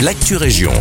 [0.00, 0.72] l'actu région.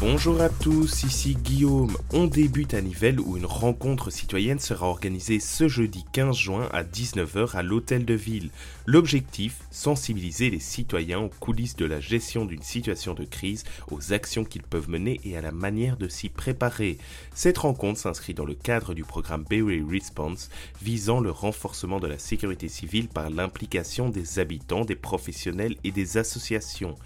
[0.00, 1.94] Bonjour à tous, ici Guillaume.
[2.14, 6.84] On débute à Nivelles où une rencontre citoyenne sera organisée ce jeudi 15 juin à
[6.84, 8.48] 19h à l'hôtel de ville.
[8.86, 14.44] L'objectif, sensibiliser les citoyens aux coulisses de la gestion d'une situation de crise, aux actions
[14.44, 16.96] qu'ils peuvent mener et à la manière de s'y préparer.
[17.34, 20.48] Cette rencontre s'inscrit dans le cadre du programme Berry Response
[20.80, 26.16] visant le renforcement de la sécurité civile par l'implication des habitants, des professionnels et des
[26.16, 26.96] associations.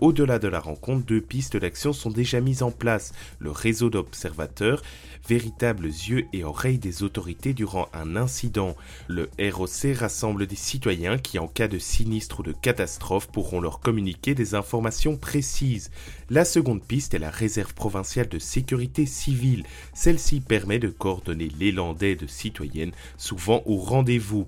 [0.00, 3.12] Au-delà de la rencontre, deux pistes d'action sont déjà mises en place.
[3.38, 4.82] Le réseau d'observateurs,
[5.28, 8.76] véritables yeux et oreilles des autorités durant un incident.
[9.08, 13.80] Le ROC rassemble des citoyens qui, en cas de sinistre ou de catastrophe, pourront leur
[13.80, 15.90] communiquer des informations précises.
[16.30, 19.64] La seconde piste est la réserve provinciale de sécurité civile.
[19.92, 24.46] Celle-ci permet de coordonner l'élan d'aide citoyenne, souvent au rendez-vous.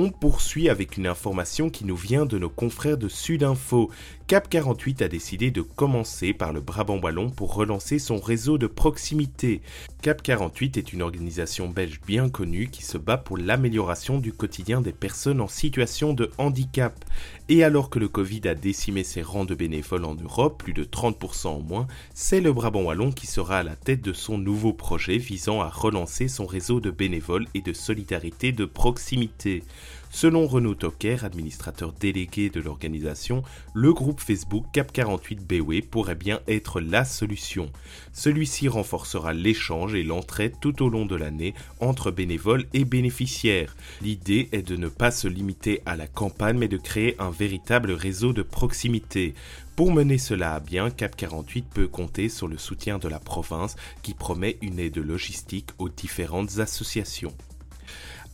[0.00, 3.90] On poursuit avec une information qui nous vient de nos confrères de Sudinfo.
[4.28, 8.68] Cap 48 a décidé de commencer par le Brabant Wallon pour relancer son réseau de
[8.68, 9.60] proximité.
[10.00, 14.82] Cap 48 est une organisation belge bien connue qui se bat pour l'amélioration du quotidien
[14.82, 17.04] des personnes en situation de handicap.
[17.48, 20.84] Et alors que le Covid a décimé ses rangs de bénévoles en Europe, plus de
[20.84, 24.74] 30% en moins, c'est le Brabant Wallon qui sera à la tête de son nouveau
[24.74, 29.64] projet visant à relancer son réseau de bénévoles et de solidarité de proximité.
[30.10, 33.42] Selon Renaud Tocker, administrateur délégué de l'organisation,
[33.74, 37.70] le groupe Facebook Cap48BW pourrait bien être la solution.
[38.12, 43.76] Celui-ci renforcera l'échange et l'entraide tout au long de l'année entre bénévoles et bénéficiaires.
[44.00, 47.92] L'idée est de ne pas se limiter à la campagne mais de créer un véritable
[47.92, 49.34] réseau de proximité.
[49.76, 54.14] Pour mener cela à bien, Cap48 peut compter sur le soutien de la province qui
[54.14, 57.34] promet une aide logistique aux différentes associations.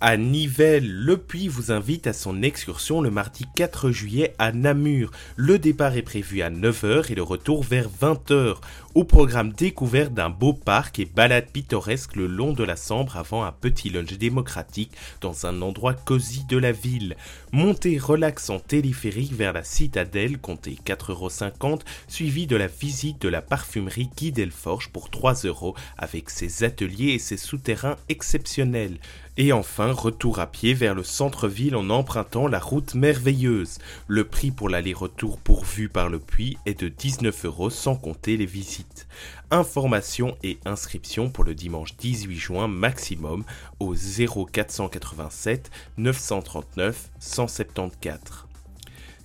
[0.01, 5.13] À Nivelles, Le Puy vous invite à son excursion le mardi 4 juillet à Namur.
[5.37, 8.57] Le départ est prévu à 9h et le retour vers 20h.
[8.95, 13.45] Au programme découverte d'un beau parc et balade pittoresque le long de la Sambre avant
[13.45, 17.17] un petit lunch démocratique dans un endroit cosy de la ville.
[17.53, 23.43] Montée relax en téléphérique vers la citadelle, comptez 4,50€, suivi de la visite de la
[23.43, 28.99] parfumerie Guy Delforge pour 3€ avec ses ateliers et ses souterrains exceptionnels.
[29.37, 29.53] Et
[29.93, 33.79] retour à pied vers le centre-ville en empruntant la route merveilleuse.
[34.07, 38.47] Le prix pour l'aller-retour pourvu par le puits est de 19 euros sans compter les
[38.47, 39.07] visites.
[39.51, 43.45] Informations et inscriptions pour le dimanche 18 juin maximum
[43.81, 48.47] au 0487 939 174.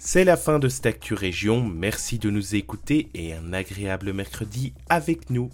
[0.02, 4.74] C'est la fin de cette Actu Région, merci de nous écouter et un agréable mercredi
[4.88, 5.50] avec nous.